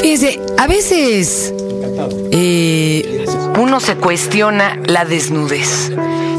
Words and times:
Fíjense, 0.00 0.40
a 0.56 0.66
veces 0.66 1.52
eh, 2.30 3.26
uno 3.58 3.80
se 3.80 3.96
cuestiona 3.96 4.78
la 4.86 5.04
desnudez 5.04 5.90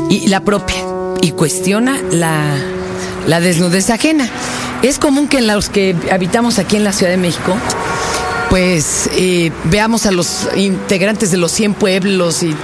y 0.10 0.28
la 0.28 0.42
propia 0.42 0.78
y 1.22 1.32
cuestiona 1.32 2.00
la, 2.12 2.56
la 3.28 3.40
desnudez 3.40 3.90
ajena. 3.90 4.30
Es 4.82 4.98
común 4.98 5.28
que 5.28 5.40
en 5.40 5.48
los 5.48 5.70
que 5.70 5.96
habitamos 6.12 6.58
aquí 6.58 6.78
en 6.78 6.84
la 6.86 6.94
Ciudad 6.94 7.12
de 7.12 7.18
México, 7.18 7.58
pues 8.50 9.10
eh, 9.14 9.52
veamos 9.66 10.06
a 10.06 10.12
los 10.12 10.48
integrantes 10.56 11.32
de 11.32 11.38
los 11.38 11.52
100 11.52 11.74
pueblos 11.76 12.42
y 12.44 12.56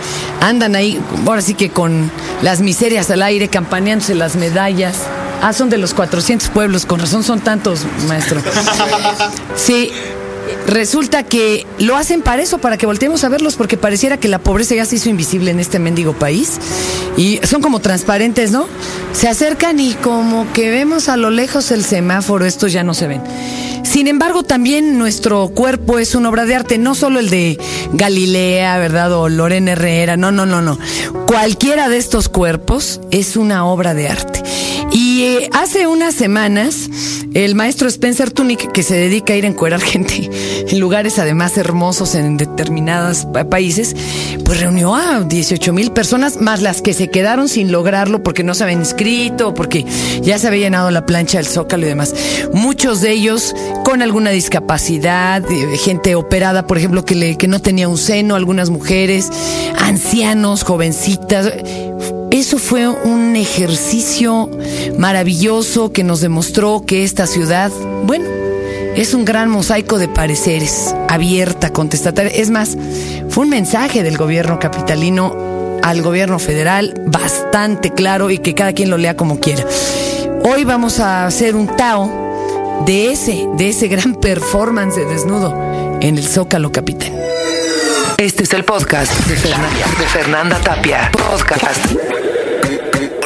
andan 0.42 0.76
ahí, 0.76 1.00
ahora 1.28 1.42
sí 1.42 1.54
que 1.54 1.70
con 1.70 2.10
las 2.42 2.62
miserias 2.62 3.12
al 3.12 3.22
aire, 3.22 3.48
campaneándose 3.50 4.16
las 4.16 4.36
medallas. 4.36 4.96
Ah, 5.42 5.54
son 5.54 5.70
de 5.70 5.78
los 5.78 5.94
400 5.94 6.50
pueblos, 6.50 6.86
con 6.86 7.00
razón 7.00 7.24
son 7.24 7.40
tantos, 7.42 7.82
maestro. 8.08 8.42
Sí, 9.56 9.92
resulta 10.68 11.24
que 11.24 11.66
lo 11.80 11.96
hacen 11.96 12.22
para 12.22 12.42
eso, 12.42 12.58
para 12.60 12.78
que 12.78 12.86
volteemos 12.86 13.24
a 13.24 13.30
verlos, 13.30 13.56
porque 13.56 13.78
pareciera 13.78 14.18
que 14.18 14.28
la 14.28 14.40
pobreza 14.40 14.76
ya 14.76 14.86
se 14.86 14.96
hizo 14.96 15.10
invisible 15.10 15.52
en 15.52 15.60
este 15.60 15.80
mendigo 15.80 16.14
país. 16.14 16.60
Y 17.18 17.40
son 17.44 17.62
como 17.62 17.80
transparentes, 17.80 18.52
¿no? 18.52 18.68
Se 19.14 19.28
acercan 19.28 19.80
y 19.80 19.94
como 19.96 20.52
que 20.54 20.70
vemos 20.70 21.10
a 21.10 21.18
lo 21.18 21.30
lejos 21.30 21.72
el 21.72 21.84
semáforo, 21.84 22.46
estos 22.46 22.72
ya 22.72 22.84
no 22.84 22.94
se 22.94 23.08
ven. 23.08 23.22
Sin 23.86 24.08
embargo, 24.08 24.44
también 24.44 24.98
nuestro 24.98 25.48
cuerpo 25.50 26.00
es 26.00 26.16
una 26.16 26.30
obra 26.30 26.46
de 26.46 26.56
arte, 26.56 26.78
no 26.78 26.96
solo 26.96 27.20
el 27.20 27.30
de 27.30 27.58
Galilea, 27.94 28.78
¿verdad? 28.80 29.14
O 29.14 29.30
Lorena 29.30 29.74
Herrera, 29.74 30.18
no, 30.18 30.32
no, 30.32 30.46
no, 30.46 30.62
no. 30.62 30.78
Cualquiera 31.28 31.88
de 31.88 31.98
estos 31.98 32.28
cuerpos 32.28 33.00
es 33.12 33.38
una 33.38 33.66
obra 33.66 33.94
de 33.94 34.10
arte. 34.10 34.44
Y 34.92 35.24
eh, 35.24 35.50
hace 35.54 35.88
unas 35.88 36.16
semanas, 36.16 36.90
el 37.36 37.54
maestro 37.54 37.88
Spencer 37.90 38.32
Tunick, 38.32 38.72
que 38.72 38.82
se 38.82 38.96
dedica 38.96 39.34
a 39.34 39.36
ir 39.36 39.44
a 39.46 39.48
encuerar 39.50 39.82
gente 39.82 40.30
en 40.70 40.80
lugares 40.80 41.20
además 41.20 41.58
hermosos 41.58 42.16
en 42.16 42.38
determinados 42.38 43.26
pa- 43.26 43.44
países, 43.50 43.96
pues 44.44 44.62
reunió 44.62 44.96
a 44.96 45.22
18 45.22 45.72
mil 45.74 45.92
personas, 45.92 46.38
más 46.42 46.62
las 46.62 46.82
que 46.82 46.94
se 46.94 47.10
quedaron 47.10 47.48
sin 47.50 47.72
lograrlo 47.72 48.24
porque 48.24 48.44
no 48.44 48.54
se 48.56 48.64
habían 48.64 48.80
inscrito, 48.80 49.54
porque 49.54 49.86
ya 50.22 50.40
se 50.40 50.48
había 50.48 50.62
llenado 50.62 50.90
la 50.92 51.06
plancha 51.06 51.38
del 51.38 51.48
zócalo 51.48 51.86
y 51.86 51.90
demás. 51.90 52.16
Muchos 52.54 53.02
de 53.02 53.12
ellos 53.12 53.54
con 53.84 54.02
alguna 54.02 54.30
discapacidad, 54.32 55.44
eh, 55.52 55.78
gente 55.78 56.16
operada, 56.16 56.66
por 56.68 56.78
ejemplo, 56.78 57.04
que 57.04 57.48
no 57.48 57.60
tenía 57.62 57.88
un 57.90 57.98
seno, 57.98 58.36
algunas 58.36 58.70
mujeres, 58.70 59.30
ancianos, 59.78 60.64
jovencitas. 60.64 61.52
Eso 62.36 62.58
fue 62.58 62.86
un 62.90 63.38
ejercicio 63.38 64.52
maravilloso 64.98 65.94
que 65.94 66.04
nos 66.04 66.20
demostró 66.20 66.84
que 66.86 67.06
esta 67.06 67.28
ciudad, 67.28 67.72
bueno, 68.04 68.26
es 68.94 69.14
un 69.14 69.24
gran 69.24 69.50
mosaico 69.50 70.00
de 70.00 70.10
pareceres, 70.10 70.94
abierta, 71.08 71.72
contestataria. 71.72 72.34
Es 72.36 72.50
más, 72.50 72.78
fue 73.30 73.46
un 73.46 73.50
mensaje 73.52 74.04
del 74.04 74.18
gobierno 74.18 74.60
capitalino 74.60 75.80
al 75.82 76.02
gobierno 76.02 76.38
federal 76.38 77.02
bastante 77.06 77.92
claro 77.92 78.30
y 78.30 78.40
que 78.40 78.54
cada 78.54 78.74
quien 78.74 78.90
lo 78.90 78.98
lea 78.98 79.16
como 79.16 79.40
quiera. 79.40 79.64
Hoy 80.44 80.66
vamos 80.66 81.00
a 81.00 81.26
hacer 81.26 81.56
un 81.56 81.68
Tao 81.78 82.84
de 82.86 83.14
ese, 83.14 83.48
de 83.56 83.70
ese 83.70 83.88
gran 83.88 84.14
performance 84.20 84.98
de 84.98 85.06
desnudo 85.06 85.98
en 86.02 86.18
el 86.18 86.28
Zócalo 86.28 86.74
Capital. 86.74 87.14
Este 88.18 88.44
es 88.44 88.52
el 88.52 88.66
podcast 88.66 89.14
de 89.26 89.38
Fernanda, 89.38 89.86
de 90.00 90.08
Fernanda 90.08 90.60
Tapia. 90.60 91.10
Podcast 91.14 92.25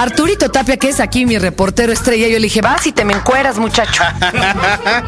Arturito 0.00 0.50
Tapia, 0.50 0.76
que 0.78 0.88
es 0.88 0.98
aquí 0.98 1.26
mi 1.26 1.36
reportero 1.38 1.92
estrella, 1.92 2.26
yo 2.28 2.38
le 2.38 2.44
dije, 2.44 2.62
vas 2.62 2.86
y 2.86 2.92
te 2.92 3.04
me 3.04 3.12
encueras, 3.12 3.58
muchacho. 3.58 4.02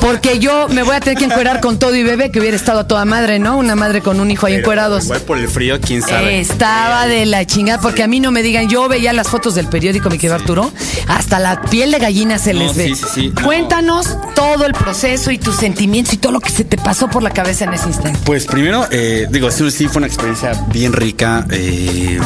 Porque 0.01 0.39
yo 0.39 0.69
me 0.69 0.83
voy 0.83 0.95
a 0.97 1.01
tener 1.01 1.19
que 1.19 1.25
encuerar 1.25 1.61
con 1.61 1.79
todo 1.79 1.95
y 1.95 2.03
bebé, 2.03 2.31
que 2.31 2.41
hubiera 2.41 2.57
estado 2.57 2.81
a 2.81 2.87
toda 2.87 3.05
madre, 3.05 3.39
¿no? 3.39 3.57
Una 3.57 3.75
madre 3.75 4.03
con 4.03 4.21
un 4.21 4.31
hijo 4.31 4.47
ahí 4.47 4.55
encuerados. 4.55 5.05
Igual 5.05 5.21
por 5.23 5.39
el 5.39 5.49
frío, 5.49 5.81
quién 5.81 6.03
sabe. 6.03 6.41
Estaba 6.41 7.06
de 7.06 7.25
la 7.27 7.47
chingada, 7.47 7.81
porque 7.81 8.03
a 8.03 8.06
mí 8.06 8.21
no 8.21 8.31
me 8.31 8.43
digan, 8.43 8.69
yo 8.69 8.87
veía 8.89 9.12
las 9.15 9.28
fotos 9.28 9.55
del 9.55 9.66
periódico, 9.69 10.11
mi 10.11 10.19
querido 10.19 10.34
Arturo, 10.34 10.71
hasta 11.09 11.39
la 11.39 11.62
piel 11.62 11.91
de 11.93 11.99
gallina 11.99 12.39
se 12.39 12.53
No, 12.53 12.61
les 12.61 12.77
ve. 12.77 12.89
sí, 12.89 12.95
sí, 12.97 13.05
sí, 13.15 13.33
no. 13.34 13.43
Cuéntanos 13.47 14.16
todo 14.34 14.66
el 14.66 14.72
proceso 14.75 15.31
y 15.31 15.39
tus 15.39 15.56
sentimientos 15.56 16.12
y 16.15 16.16
todo 16.19 16.33
lo 16.33 16.41
que 16.41 16.50
se 16.50 16.65
te 16.65 16.77
pasó 16.77 17.09
por 17.09 17.22
la 17.22 17.31
cabeza 17.31 17.65
en 17.65 17.72
ese 17.75 17.87
instante. 17.89 18.19
Pues 18.25 18.45
primero, 18.45 18.87
eh, 18.91 19.27
digo, 19.31 19.50
sí, 19.50 19.71
sí 19.71 19.89
fue 19.89 19.99
una 20.00 20.06
experiencia 20.06 20.53
bien 20.71 20.93
rica. 20.93 21.47
eh, 21.50 22.21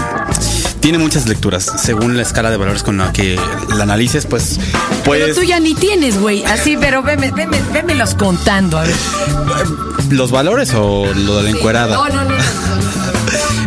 tiene 0.80 0.98
muchas 0.98 1.26
lecturas. 1.26 1.70
Según 1.78 2.16
la 2.16 2.22
escala 2.22 2.50
de 2.50 2.56
valores 2.56 2.82
con 2.82 2.98
la 2.98 3.12
que 3.12 3.38
la 3.74 3.82
analices, 3.84 4.26
pues 4.26 4.58
Pero 4.58 5.02
puedes. 5.04 5.36
tú 5.36 5.42
ya 5.42 5.58
ni 5.60 5.74
tienes, 5.74 6.18
güey. 6.20 6.44
Así, 6.44 6.76
pero 6.80 7.02
veme, 7.02 7.30
veme, 7.32 7.60
vémelos 7.72 8.14
contando, 8.14 8.78
a 8.78 8.82
ver. 8.84 8.94
¿Los 10.10 10.30
valores 10.30 10.72
o 10.74 11.06
lo 11.14 11.36
de 11.38 11.42
la 11.44 11.50
encuerada? 11.50 11.94
No, 11.96 12.08
no, 12.08 12.24
no. 12.24 12.30
no. 12.30 12.36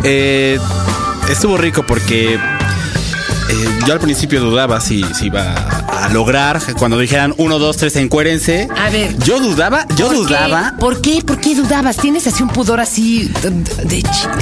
Eh, 0.02 0.58
estuvo 1.28 1.58
rico 1.58 1.84
porque 1.86 2.38
eh, 3.50 3.68
yo 3.86 3.92
al 3.94 4.00
principio 4.00 4.40
dudaba 4.40 4.80
si, 4.80 5.02
si 5.14 5.26
iba 5.26 5.54
a 5.88 6.08
lograr. 6.10 6.60
Cuando 6.78 6.98
dijeran 6.98 7.34
uno, 7.38 7.58
dos, 7.58 7.76
tres, 7.76 7.96
encuérense. 7.96 8.68
A 8.76 8.90
ver. 8.90 9.16
Yo 9.18 9.40
dudaba, 9.40 9.86
yo 9.96 10.06
¿Por 10.06 10.14
qué? 10.14 10.22
dudaba. 10.22 10.74
¿Por 10.78 11.00
qué? 11.00 11.22
¿Por 11.22 11.40
qué 11.40 11.54
dudabas? 11.54 11.96
¿Tienes 11.96 12.26
así 12.26 12.42
un 12.42 12.48
pudor 12.50 12.80
así 12.80 13.30
de, 13.84 14.02
chica? 14.02 14.38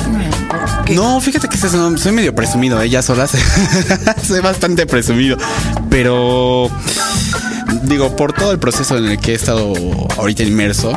No, 0.91 1.21
fíjate 1.21 1.49
que 1.49 1.57
soy 1.57 1.99
soy 1.99 2.13
medio 2.13 2.35
presumido, 2.35 2.81
ella 2.81 3.03
sola 3.03 3.27
soy 4.27 4.41
bastante 4.41 4.87
presumido, 4.87 5.37
pero 5.91 6.71
digo, 7.83 8.17
por 8.17 8.33
todo 8.33 8.53
el 8.53 8.59
proceso 8.59 8.97
en 8.99 9.07
el 9.07 9.19
que 9.19 9.33
he 9.33 9.35
estado 9.35 9.73
ahorita 10.17 10.43
inmerso, 10.43 10.93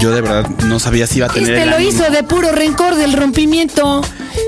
yo 0.00 0.10
de 0.12 0.20
verdad 0.20 0.48
no 0.66 0.78
sabía 0.78 1.06
si 1.06 1.18
iba 1.18 1.26
a 1.26 1.30
tener 1.30 1.50
Este 1.50 1.62
el 1.64 1.70
lo 1.70 1.76
ánimo. 1.76 1.90
hizo 1.90 2.10
de 2.10 2.22
puro 2.22 2.52
rencor 2.52 2.94
del 2.96 3.12
rompimiento. 3.12 4.02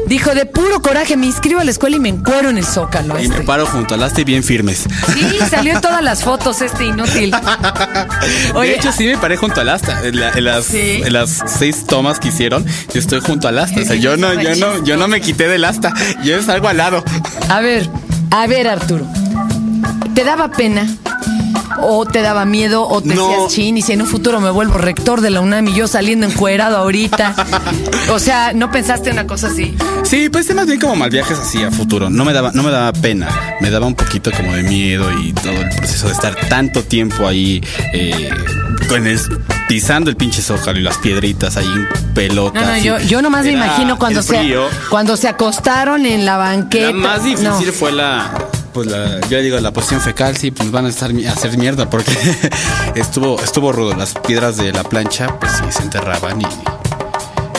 Dijo, 0.07 0.34
de 0.34 0.45
puro 0.47 0.81
coraje, 0.83 1.17
me 1.17 1.27
inscribo 1.27 1.61
a 1.61 1.65
la 1.65 1.71
escuela 1.71 1.97
y 1.97 2.01
me 2.01 2.09
encuero 2.11 2.51
en 2.51 2.59
el 2.59 2.65
zócalo. 2.67 3.19
y 3.23 3.29
me 3.29 3.41
paro 3.41 3.67
junto 3.67 3.95
al 3.95 4.03
asta 4.03 4.21
y 4.21 4.25
bien 4.25 4.43
firmes. 4.45 4.84
Sí, 5.15 5.39
salió 5.49 5.73
en 5.75 5.81
todas 5.81 6.03
las 6.03 6.23
fotos 6.23 6.61
este 6.63 6.84
inútil. 6.87 7.34
Oye, 8.55 8.71
de 8.71 8.77
hecho, 8.77 8.93
sí 8.93 9.07
me 9.07 9.17
paré 9.17 9.37
junto 9.37 9.61
al 9.61 9.69
asta. 9.71 10.07
En, 10.07 10.21
la- 10.21 10.31
en 10.31 10.45
las, 10.45 10.67
Sí. 10.67 11.01
en 11.05 11.13
las 11.13 11.43
seis 11.47 11.87
tomas 11.87 12.19
que 12.19 12.29
hicieron, 12.29 12.65
yo 12.93 13.01
estoy 13.01 13.21
junto 13.21 13.49
al 13.49 13.59
asta. 13.59 13.81
O 13.81 13.84
sea, 13.84 13.97
yo 13.97 14.17
no, 14.17 14.33
yo 14.41 14.55
no, 14.57 14.84
yo 14.84 14.97
no 14.97 15.09
me 15.09 15.21
quité 15.21 15.49
del 15.49 15.65
asta. 15.65 15.93
Yo 16.23 16.43
salgo 16.43 16.69
al 16.69 16.77
lado. 16.77 17.03
a 17.49 17.61
ver, 17.61 17.89
a 18.31 18.47
ver, 18.47 18.69
Arturo. 18.69 19.07
¿Te 20.15 20.25
daba 20.25 20.51
pena? 20.51 20.87
¿O 21.87 22.05
te 22.06 22.22
daba 22.22 22.45
miedo? 22.45 22.87
¿O 22.89 23.00
te 23.03 23.15
No. 23.15 23.28
decías 23.28 23.53
chin? 23.55 23.77
Y 23.78 23.83
si 23.83 23.93
en 23.93 24.03
un 24.03 24.06
futuro 24.09 24.41
me 24.41 24.50
vuelvo 24.50 24.78
rector 24.78 25.21
de 25.21 25.31
la 25.31 25.41
UNAM 25.41 25.69
y 25.69 25.75
yo 25.75 25.87
saliendo 25.89 26.27
encuerado 26.27 26.77
ahorita. 26.78 27.34
O 28.11 28.19
sea, 28.19 28.53
¿no 28.55 28.71
pensaste 28.71 29.11
una 29.11 29.27
cosa 29.27 29.49
así? 29.49 29.75
Sí, 30.05 30.28
pues 30.28 30.53
más 30.55 30.67
bien 30.67 30.81
como 30.81 30.97
mal 30.97 31.11
viajes 31.11 31.39
así 31.39 31.62
a 31.62 31.71
futuro. 31.71 32.11
No 32.11 32.25
me 32.25 32.33
daba, 32.33 32.50
no 32.53 32.62
me 32.62 32.71
daba 32.71 32.93
pena. 32.93 33.28
Me 33.61 33.71
daba 33.71 33.87
un 33.87 33.95
poquito 33.95 34.31
como 34.37 34.53
de 34.55 34.62
miedo 34.62 35.11
y 35.21 35.33
todo 35.33 35.53
el 35.53 35.69
proceso 35.77 36.06
de 36.06 36.12
estar 36.12 36.34
tanto 36.49 36.83
tiempo 36.83 37.27
ahí 37.27 37.62
eh, 37.93 38.31
con 38.89 39.06
el- 39.06 39.21
pisando 39.69 40.11
el 40.11 40.16
pinche 40.16 40.43
zócalo 40.43 40.78
y 40.78 40.83
las 40.83 40.99
piedritas 40.99 41.56
ahí 41.56 41.66
en 41.66 41.89
pelota. 42.15 42.61
No, 42.61 42.66
no, 42.66 42.78
yo, 42.78 42.99
yo 43.01 43.22
nomás 43.22 43.45
me 43.47 43.53
imagino 43.53 43.99
cuando 43.99 44.22
se, 44.22 44.55
cuando 44.91 45.16
se 45.16 45.27
acostaron 45.28 46.05
en 46.06 46.25
la 46.27 46.37
banqueta. 46.37 46.87
La 46.89 46.93
más 46.93 47.25
difícil 47.25 47.45
No. 47.66 47.72
fue 47.72 47.91
la, 47.93 48.31
pues 48.75 48.87
la, 48.89 49.21
yo 49.31 49.41
digo 49.41 49.59
la 49.61 49.73
posición 49.73 50.01
fecal, 50.03 50.37
sí, 50.37 50.51
pues 50.51 50.71
van 50.71 50.85
a 50.87 50.89
estar 50.91 51.11
a 51.11 51.31
hacer 51.33 51.57
mierda 51.57 51.89
porque 51.89 52.12
estuvo, 52.95 53.41
estuvo 53.43 53.73
rudo. 53.73 53.95
Las 53.97 54.12
piedras 54.15 54.57
de 54.59 54.73
la 54.73 54.83
plancha, 54.85 55.39
pues 55.39 55.53
sí, 55.53 55.65
se 55.71 55.83
enterraban 55.85 56.41
y, 56.43 56.47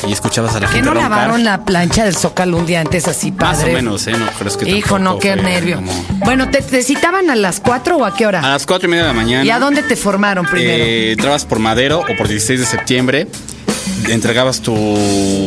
y 0.07 0.11
escuchabas 0.13 0.55
a 0.55 0.59
la 0.59 0.67
¿Qué 0.67 0.73
gente 0.73 0.87
no 0.89 0.93
roncar. 0.93 1.09
lavaron 1.11 1.43
la 1.43 1.65
plancha 1.65 2.03
del 2.05 2.15
zócalo 2.15 2.57
un 2.57 2.65
día 2.65 2.81
antes 2.81 3.07
así, 3.07 3.31
Más 3.31 3.57
padre? 3.57 3.71
o 3.71 3.75
menos, 3.75 4.05
¿eh? 4.07 4.11
No, 4.11 4.25
pero 4.37 4.49
es 4.49 4.57
que 4.57 4.69
Hijo, 4.69 4.99
no, 4.99 5.17
qué 5.17 5.35
nervio. 5.35 5.77
como- 5.77 6.05
Bueno, 6.25 6.49
¿te, 6.51 6.61
te 6.61 6.83
citaban 6.83 7.29
a 7.29 7.35
las 7.35 7.59
4 7.59 7.97
o 7.97 8.05
a 8.05 8.13
qué 8.15 8.27
hora? 8.27 8.39
A 8.41 8.49
las 8.49 8.65
cuatro 8.65 8.87
y 8.87 8.91
media 8.91 9.03
de 9.05 9.09
la 9.09 9.15
mañana. 9.15 9.43
¿Y 9.45 9.49
a 9.49 9.57
dónde 9.59 9.81
te 9.83 9.95
formaron 9.95 10.45
primero? 10.45 10.83
Eh, 10.83 11.11
entrabas 11.13 11.45
por 11.45 11.59
Madero 11.59 12.01
o 12.01 12.17
por 12.17 12.27
16 12.27 12.59
de 12.59 12.65
septiembre, 12.65 13.27
entregabas 14.09 14.61
tu 14.61 14.75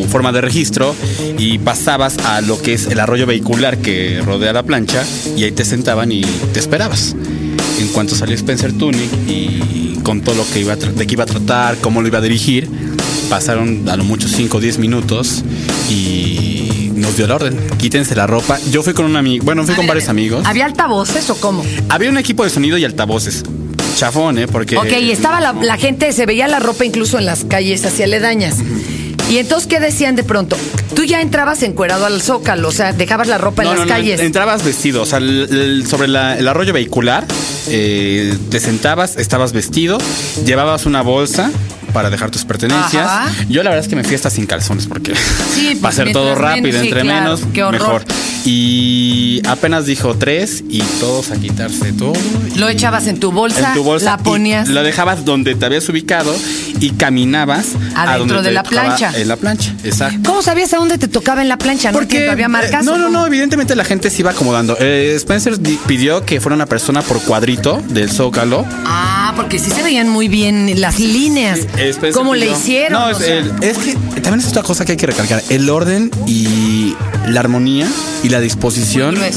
forma 0.08 0.32
de 0.32 0.40
registro 0.40 0.94
y 1.38 1.58
pasabas 1.58 2.18
a 2.18 2.40
lo 2.40 2.60
que 2.60 2.74
es 2.74 2.86
el 2.86 3.00
arroyo 3.00 3.26
vehicular 3.26 3.78
que 3.78 4.20
rodea 4.24 4.52
la 4.52 4.62
plancha 4.62 5.04
y 5.36 5.44
ahí 5.44 5.52
te 5.52 5.64
sentaban 5.64 6.12
y 6.12 6.22
te 6.22 6.58
esperabas. 6.58 7.14
En 7.80 7.88
cuanto 7.88 8.14
salió 8.14 8.34
Spencer 8.34 8.72
Tunic 8.72 9.10
y 9.28 9.98
contó 10.02 10.34
lo 10.34 10.44
que 10.50 10.60
iba 10.60 10.72
a 10.72 10.76
de 10.76 11.06
qué 11.06 11.14
iba 11.14 11.24
a 11.24 11.26
tratar, 11.26 11.76
cómo 11.78 12.02
lo 12.02 12.08
iba 12.08 12.18
a 12.18 12.22
dirigir, 12.22 12.68
pasaron 13.28 13.88
a 13.88 13.96
lo 13.96 14.04
mucho 14.04 14.26
5 14.28 14.56
o 14.56 14.60
10 14.60 14.78
minutos 14.78 15.44
y 15.90 16.90
nos 16.94 17.16
dio 17.16 17.26
la 17.26 17.36
orden. 17.36 17.56
Quítense 17.78 18.14
la 18.14 18.26
ropa. 18.26 18.58
Yo 18.70 18.82
fui 18.82 18.94
con 18.94 19.04
un 19.04 19.16
amigo, 19.16 19.44
bueno, 19.44 19.64
fui 19.64 19.74
con 19.74 19.86
varios 19.86 20.08
amigos. 20.08 20.44
¿Había 20.46 20.66
altavoces 20.66 21.30
o 21.30 21.36
cómo? 21.36 21.64
Había 21.88 22.10
un 22.10 22.18
equipo 22.18 22.44
de 22.44 22.50
sonido 22.50 22.78
y 22.78 22.84
altavoces. 22.84 23.44
Chafón, 23.98 24.38
¿eh? 24.38 24.46
Porque... 24.46 24.76
Ok, 24.76 24.92
y 25.00 25.10
estaba 25.10 25.40
la, 25.40 25.52
la 25.52 25.76
gente, 25.76 26.12
se 26.12 26.24
veía 26.24 26.46
la 26.46 26.60
ropa 26.60 26.84
incluso 26.84 27.18
en 27.18 27.26
las 27.26 27.44
calles 27.44 27.84
hacia 27.84 28.04
aledañas. 28.04 28.56
Y 29.30 29.38
entonces, 29.38 29.66
¿qué 29.66 29.80
decían 29.80 30.14
de 30.16 30.22
pronto? 30.22 30.56
Tú 30.94 31.04
ya 31.04 31.20
entrabas 31.20 31.62
encuerado 31.62 32.06
al 32.06 32.22
zócalo, 32.22 32.68
o 32.68 32.72
sea, 32.72 32.92
dejabas 32.92 33.26
la 33.28 33.36
ropa 33.38 33.62
en 33.62 33.68
No, 33.68 33.74
las 33.74 33.80
no, 33.80 33.84
no, 33.86 33.90
calles. 33.90 34.20
entrabas 34.20 34.64
vestido, 34.64 35.02
o 35.02 35.06
sea, 35.06 35.18
el- 35.18 35.48
el- 35.50 35.86
sobre 35.86 36.08
la- 36.08 36.38
el 36.38 36.46
arroyo 36.48 36.72
vehicular, 36.72 37.26
eh, 37.68 38.34
te 38.50 38.60
sentabas, 38.60 39.16
estabas 39.16 39.52
vestido, 39.52 39.98
llevabas 40.46 40.86
una 40.86 41.02
bolsa 41.02 41.50
para 41.92 42.08
dejar 42.08 42.30
tus 42.30 42.44
pertenencias. 42.44 43.06
Ajá. 43.06 43.30
Yo 43.48 43.62
la 43.62 43.70
verdad 43.70 43.84
es 43.84 43.88
que 43.88 43.96
me 43.96 44.04
fui 44.04 44.14
hasta 44.14 44.30
sin 44.30 44.46
calzones 44.46 44.86
porque 44.86 45.12
Sí, 45.54 45.74
va 45.84 45.88
a 45.88 45.92
ser 45.92 46.12
todo 46.12 46.34
rápido, 46.34 46.62
menos, 46.68 46.80
sí, 46.82 46.88
entre 46.88 47.02
claro, 47.02 47.36
menos, 47.38 47.72
mejor. 47.72 48.04
Y 48.44 49.42
apenas 49.46 49.86
dijo 49.86 50.16
tres 50.16 50.64
y 50.68 50.80
todos 51.00 51.30
a 51.30 51.36
quitarse 51.36 51.92
todo. 51.92 52.12
Lo 52.56 52.68
echabas 52.68 53.06
en 53.06 53.20
tu 53.20 53.30
bolsa, 53.30 53.68
en 53.68 53.74
tu 53.74 53.84
bolsa 53.84 54.16
la 54.16 54.18
ponías. 54.18 54.68
la 54.68 54.82
dejabas 54.82 55.24
donde 55.24 55.54
te 55.54 55.66
habías 55.66 55.88
ubicado 55.88 56.34
y 56.80 56.90
caminabas 56.90 57.66
Adentro 57.94 58.42
de 58.42 58.50
la 58.52 58.62
plancha. 58.62 59.12
En 59.16 59.28
la 59.28 59.36
plancha, 59.36 59.72
exacto. 59.84 60.18
¿Cómo 60.28 60.42
sabías 60.42 60.72
a 60.72 60.76
dónde 60.78 60.98
te 60.98 61.08
tocaba 61.08 61.42
en 61.42 61.48
la 61.48 61.58
plancha? 61.58 61.92
No 61.92 62.00
entiendo, 62.00 62.32
¿había 62.32 62.48
marcas? 62.48 62.82
eh, 62.82 62.84
no, 62.84 62.96
no, 62.98 63.08
no, 63.08 63.26
evidentemente 63.26 63.74
la 63.76 63.84
gente 63.84 64.10
se 64.10 64.20
iba 64.22 64.30
acomodando. 64.30 64.76
Eh, 64.80 65.14
Spencer 65.16 65.58
di- 65.60 65.78
pidió 65.86 66.24
que 66.24 66.40
fuera 66.40 66.54
una 66.54 66.66
persona 66.66 67.02
por 67.02 67.20
cuadrito 67.22 67.82
del 67.88 68.10
Zócalo. 68.10 68.64
Ah, 68.86 69.32
porque 69.36 69.58
sí 69.58 69.70
se 69.70 69.82
veían 69.82 70.08
muy 70.08 70.28
bien 70.28 70.80
las 70.80 70.98
líneas. 70.98 71.60
Spencer 71.60 72.12
¿Cómo 72.12 72.34
le 72.34 72.50
hicieron? 72.50 73.00
No, 73.00 73.10
es, 73.10 73.20
el- 73.20 73.52
es 73.62 73.78
que 73.78 73.94
también 74.20 74.40
es 74.40 74.48
otra 74.48 74.62
cosa 74.62 74.84
que 74.84 74.92
hay 74.92 74.98
que 74.98 75.06
recalcar. 75.06 75.42
El 75.48 75.68
orden 75.70 76.10
y 76.26 76.94
la 77.28 77.40
armonía 77.40 77.86
y 78.22 78.28
la 78.28 78.40
disposición 78.40 79.16
Muy. 79.18 79.28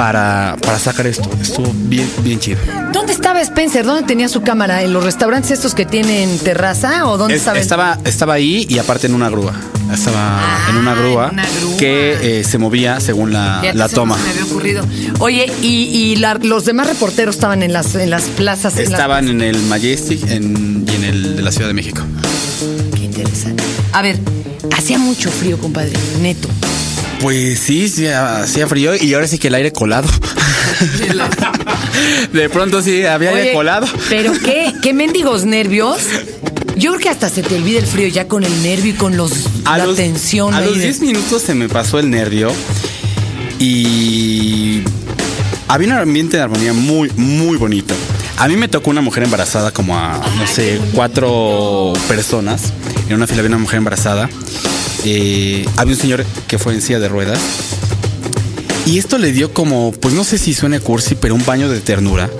Para, 0.00 0.56
para 0.62 0.78
sacar 0.78 1.06
esto. 1.06 1.28
Estuvo 1.42 1.70
bien, 1.74 2.10
bien 2.24 2.40
chido. 2.40 2.56
¿Dónde 2.90 3.12
estaba 3.12 3.38
Spencer? 3.42 3.84
¿Dónde 3.84 4.04
tenía 4.04 4.30
su 4.30 4.40
cámara? 4.40 4.82
¿En 4.82 4.94
los 4.94 5.04
restaurantes 5.04 5.50
estos 5.50 5.74
que 5.74 5.84
tienen 5.84 6.38
terraza 6.38 7.06
o 7.06 7.18
dónde 7.18 7.34
Es- 7.34 7.40
estaba? 7.42 7.58
estaba, 7.58 7.98
estaba 8.06 8.32
ahí 8.32 8.64
y 8.66 8.78
aparte 8.78 9.08
en 9.08 9.14
una 9.14 9.28
grúa. 9.28 9.52
Estaba 9.92 10.38
Ah, 10.40 10.68
en 10.70 10.76
una 10.78 10.94
grúa, 10.94 11.26
en 11.26 11.32
una 11.34 11.46
grúa. 11.46 11.76
que 11.76 12.40
eh, 12.40 12.44
se 12.44 12.56
movía 12.56 12.98
según 13.00 13.34
la, 13.34 13.60
la 13.74 13.88
toma. 13.90 14.16
se 14.16 14.22
me 14.24 14.30
había 14.30 14.44
ocurrido. 14.44 14.86
Oye, 15.18 15.52
y, 15.60 15.66
y 15.66 16.16
la- 16.16 16.32
los 16.40 16.64
demás 16.64 16.86
reporteros 16.86 17.34
estaban 17.34 17.62
en 17.62 17.74
las, 17.74 17.94
en 17.94 18.08
las 18.08 18.22
plazas. 18.22 18.78
en 18.78 18.84
las- 18.84 18.92
Estaban 18.92 19.28
en 19.28 19.42
el 19.42 19.60
Majestic 19.64 20.22
en- 20.30 20.86
y 20.90 20.94
en 20.94 21.04
el 21.04 21.36
de 21.36 21.42
la 21.42 21.52
Ciudad 21.52 21.68
de 21.68 21.74
México. 21.74 22.00
Qué 22.94 23.02
interesante. 23.04 23.62
A 23.92 24.00
ver, 24.00 24.18
hacía 24.74 24.98
mucho 24.98 25.30
frío, 25.30 25.58
compadre, 25.58 25.92
neto. 26.22 26.48
Pues 27.20 27.58
sí, 27.58 27.88
sí, 27.88 28.06
hacía 28.06 28.66
frío 28.66 28.94
y 28.96 29.12
ahora 29.14 29.26
sí 29.26 29.38
que 29.38 29.48
el 29.48 29.54
aire 29.54 29.72
colado. 29.72 30.08
De 32.32 32.48
pronto 32.48 32.80
sí 32.82 33.04
había 33.04 33.30
aire 33.30 33.52
colado. 33.52 33.86
Pero 34.08 34.32
qué, 34.44 34.72
qué 34.82 34.94
mendigos 34.94 35.44
nervios. 35.44 35.98
Yo 36.76 36.92
creo 36.92 37.00
que 37.00 37.08
hasta 37.10 37.28
se 37.28 37.42
te 37.42 37.56
olvida 37.56 37.78
el 37.80 37.86
frío 37.86 38.08
ya 38.08 38.26
con 38.26 38.42
el 38.44 38.62
nervio 38.62 38.92
y 38.92 38.96
con 38.96 39.16
los 39.16 39.32
A 39.66 39.76
la 39.76 39.86
los, 39.86 39.96
tensión. 39.96 40.54
a 40.54 40.60
los 40.62 40.76
de- 40.78 40.84
10 40.84 41.00
minutos 41.02 41.42
se 41.42 41.54
me 41.54 41.68
pasó 41.68 41.98
el 41.98 42.08
nervio 42.08 42.50
y 43.58 44.80
había 45.68 45.88
un 45.88 45.94
ambiente 45.94 46.38
de 46.38 46.44
armonía 46.44 46.72
muy, 46.72 47.10
muy 47.16 47.58
bonito. 47.58 47.94
A 48.40 48.48
mí 48.48 48.56
me 48.56 48.68
tocó 48.68 48.88
una 48.88 49.02
mujer 49.02 49.24
embarazada 49.24 49.70
como 49.70 49.98
a, 49.98 50.16
no 50.16 50.46
sé, 50.46 50.80
cuatro 50.94 51.92
personas. 52.08 52.72
En 53.06 53.16
una 53.16 53.26
fila 53.26 53.40
había 53.40 53.50
una 53.50 53.58
mujer 53.58 53.76
embarazada. 53.76 54.30
Eh, 55.04 55.66
había 55.76 55.94
un 55.94 56.00
señor 56.00 56.24
que 56.48 56.58
fue 56.58 56.72
en 56.72 56.80
silla 56.80 57.00
de 57.00 57.08
ruedas. 57.10 57.38
Y 58.86 58.98
esto 58.98 59.18
le 59.18 59.32
dio 59.32 59.52
como, 59.52 59.92
pues 59.92 60.14
no 60.14 60.24
sé 60.24 60.38
si 60.38 60.54
suena 60.54 60.80
cursi, 60.80 61.16
pero 61.16 61.34
un 61.34 61.44
baño 61.44 61.68
de 61.68 61.80
ternura 61.80 62.30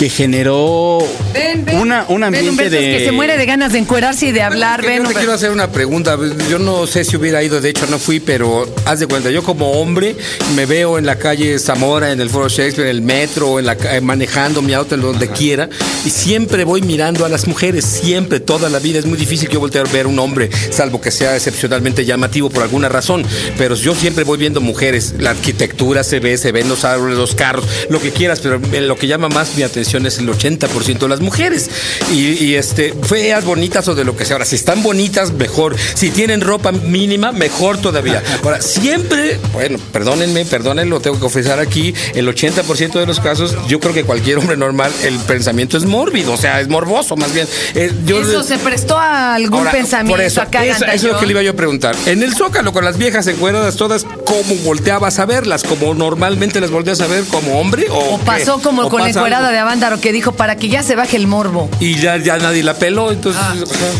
que 0.00 0.08
generó 0.08 0.98
Ven, 1.34 1.62
ven. 1.62 1.76
una, 1.76 2.06
un 2.08 2.14
Ven, 2.20 2.24
ambiente 2.24 2.48
Humberto, 2.52 2.74
de... 2.74 2.92
es 2.92 2.98
que 3.00 3.04
se 3.04 3.12
muere 3.12 3.36
de 3.36 3.44
ganas 3.44 3.74
de 3.74 3.80
encuerarse 3.80 4.28
y 4.28 4.32
de 4.32 4.40
hablar. 4.40 4.80
Ven, 4.80 5.02
yo 5.02 5.08
te 5.10 5.14
quiero 5.14 5.34
hacer 5.34 5.50
una 5.50 5.70
pregunta. 5.70 6.16
Yo 6.48 6.58
no 6.58 6.86
sé 6.86 7.04
si 7.04 7.16
hubiera 7.18 7.42
ido, 7.42 7.60
de 7.60 7.68
hecho 7.68 7.86
no 7.90 7.98
fui, 7.98 8.18
pero 8.18 8.66
haz 8.86 8.98
de 9.00 9.06
cuenta, 9.06 9.28
yo 9.30 9.42
como 9.44 9.72
hombre 9.72 10.16
me 10.56 10.64
veo 10.64 10.96
en 10.96 11.04
la 11.04 11.16
calle 11.18 11.58
Zamora, 11.58 12.12
en 12.12 12.20
el 12.22 12.30
Foro 12.30 12.48
Shakespeare, 12.48 12.88
en 12.88 12.96
el 12.96 13.02
metro, 13.02 13.58
en 13.58 13.66
la, 13.66 13.76
ca- 13.76 14.00
manejando 14.00 14.62
mi 14.62 14.72
auto, 14.72 14.94
en 14.94 15.02
donde 15.02 15.28
quiera, 15.28 15.68
y 16.06 16.08
siempre 16.08 16.64
voy 16.64 16.80
mirando 16.80 17.26
a 17.26 17.28
las 17.28 17.46
mujeres, 17.46 17.84
siempre, 17.84 18.40
toda 18.40 18.70
la 18.70 18.78
vida. 18.78 19.00
Es 19.00 19.04
muy 19.04 19.18
difícil 19.18 19.48
que 19.48 19.54
yo 19.54 19.60
voltee 19.60 19.82
a 19.82 19.84
ver 19.84 20.06
un 20.06 20.18
hombre, 20.18 20.48
salvo 20.70 20.98
que 21.02 21.10
sea 21.10 21.36
excepcionalmente 21.36 22.06
llamativo 22.06 22.48
por 22.48 22.62
alguna 22.62 22.88
razón, 22.88 23.22
pero 23.58 23.74
yo 23.74 23.94
siempre 23.94 24.24
voy 24.24 24.38
viendo 24.38 24.62
mujeres. 24.62 25.12
La 25.18 25.30
arquitectura 25.32 26.04
se 26.04 26.20
ve, 26.20 26.38
se 26.38 26.52
ven 26.52 26.70
los 26.70 26.86
árboles, 26.86 27.18
los 27.18 27.34
carros, 27.34 27.66
lo 27.90 28.00
que 28.00 28.12
quieras, 28.12 28.40
pero 28.40 28.58
lo 28.58 28.96
que 28.96 29.06
llama 29.06 29.28
más 29.28 29.56
mi 29.56 29.62
atención 29.62 29.89
es 29.98 30.18
el 30.18 30.28
80% 30.28 30.98
de 30.98 31.08
las 31.08 31.20
mujeres. 31.20 31.70
Y, 32.12 32.44
y, 32.44 32.54
este, 32.54 32.94
feas, 33.02 33.44
bonitas 33.44 33.86
o 33.88 33.94
de 33.94 34.04
lo 34.04 34.16
que 34.16 34.24
sea. 34.24 34.36
Ahora, 34.36 34.44
si 34.44 34.56
están 34.56 34.82
bonitas, 34.82 35.32
mejor. 35.32 35.76
Si 35.94 36.10
tienen 36.10 36.40
ropa 36.40 36.72
mínima, 36.72 37.32
mejor 37.32 37.78
todavía. 37.78 38.22
Ahora, 38.44 38.60
siempre, 38.60 39.38
bueno, 39.52 39.78
perdónenme, 39.92 40.44
perdónenlo, 40.44 41.00
tengo 41.00 41.16
que 41.16 41.20
confesar 41.22 41.58
aquí, 41.58 41.94
el 42.14 42.26
80% 42.28 42.92
de 42.98 43.06
los 43.06 43.20
casos, 43.20 43.56
yo 43.68 43.80
creo 43.80 43.92
que 43.94 44.04
cualquier 44.04 44.38
hombre 44.38 44.56
normal, 44.56 44.92
el 45.04 45.16
pensamiento 45.18 45.76
es 45.76 45.84
mórbido, 45.84 46.32
o 46.32 46.36
sea, 46.36 46.60
es 46.60 46.68
morboso 46.68 47.16
más 47.16 47.32
bien. 47.32 47.46
Eh, 47.74 47.92
yo- 48.06 48.20
Eso 48.20 48.42
se 48.42 48.58
prestó 48.58 48.98
a 48.98 49.34
algún 49.34 49.58
Ahora, 49.60 49.72
pensamiento 49.72 50.16
por 50.16 50.24
eso, 50.24 50.40
acá. 50.42 50.64
eso, 50.64 50.84
eso 50.84 50.94
es 50.94 51.02
lo 51.02 51.18
que 51.18 51.26
le 51.26 51.32
iba 51.32 51.42
yo 51.42 51.50
a 51.52 51.54
preguntar. 51.54 51.94
En 52.06 52.22
el 52.22 52.34
Zócalo, 52.34 52.72
con 52.72 52.84
las 52.84 52.96
viejas 52.98 53.26
encueradas 53.26 53.76
todas, 53.76 54.04
¿cómo 54.24 54.54
volteabas 54.64 55.18
a 55.18 55.26
verlas? 55.26 55.62
¿Como 55.62 55.94
normalmente 55.94 56.60
las 56.60 56.70
volteas 56.70 57.00
a 57.00 57.06
ver 57.06 57.24
como 57.24 57.60
hombre? 57.60 57.86
¿O, 57.90 58.18
pasó 58.18 58.60
como 58.60 58.82
¿O 58.82 58.88
con 58.88 59.02
la 59.02 59.10
encuerada 59.10 59.50
de 59.50 59.58
Avándaro 59.80 59.98
que 60.02 60.12
dijo 60.12 60.32
para 60.32 60.56
que 60.56 60.68
ya 60.68 60.82
se 60.82 60.94
baje 60.94 61.16
el 61.16 61.26
morbo. 61.26 61.70
Y 61.80 61.94
ya, 61.94 62.18
ya 62.18 62.36
nadie 62.36 62.62
la 62.62 62.74
peló, 62.74 63.12
entonces... 63.12 63.40
Ah, 63.42 63.54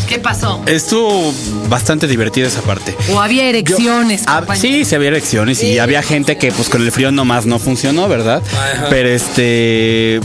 ¿Qué 0.07 0.19
pasó? 0.19 0.63
Estuvo 0.67 1.33
bastante 1.71 2.07
divertida 2.07 2.49
esa 2.49 2.61
parte. 2.61 2.95
O 3.11 3.19
había 3.19 3.47
erecciones. 3.47 4.25
Ah, 4.27 4.41
compañero. 4.41 4.61
sí, 4.61 4.85
sí 4.85 4.95
había 4.95 5.09
elecciones 5.09 5.63
y 5.63 5.79
había 5.79 6.03
gente 6.03 6.37
que 6.37 6.53
pues 6.53 6.69
con 6.69 6.83
el 6.83 6.93
frío 6.93 7.13
nomás 7.13 7.47
no 7.47 7.59
funcionó, 7.59 8.09
¿verdad? 8.09 8.43
Ajá. 8.53 8.89
Pero 8.91 9.09
este 9.09 10.21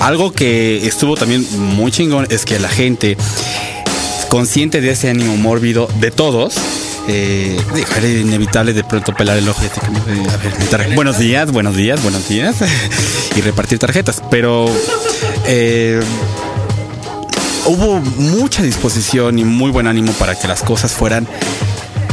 algo 0.00 0.32
que 0.32 0.84
estuvo 0.84 1.14
también 1.14 1.46
muy 1.56 1.92
chingón 1.92 2.26
es 2.28 2.44
que 2.44 2.58
la 2.58 2.68
gente 2.68 3.16
consciente 4.28 4.80
de 4.80 4.90
ese 4.90 5.08
ánimo 5.08 5.36
mórbido 5.36 5.88
de 6.00 6.10
todos 6.10 6.56
eh, 7.08 7.58
inevitable 8.02 8.72
de 8.72 8.84
pronto 8.84 9.14
pelar 9.14 9.36
el 9.36 9.48
ojo 9.48 9.62
y 9.62 9.66
así 9.66 9.80
como 9.80 10.00
buenos 10.94 11.18
días, 11.18 11.52
buenos 11.52 11.76
días, 11.76 12.02
buenos 12.02 12.28
días. 12.28 12.56
Y 13.36 13.42
repartir 13.42 13.78
tarjetas, 13.78 14.22
pero 14.30 14.64
eh, 15.46 16.00
hubo 17.66 18.00
mucha 18.00 18.62
disposición 18.62 19.38
y 19.38 19.44
muy 19.44 19.70
buen 19.70 19.86
ánimo 19.86 20.10
para 20.12 20.34
que 20.34 20.48
las 20.48 20.62
cosas 20.62 20.92
fueran 20.92 21.28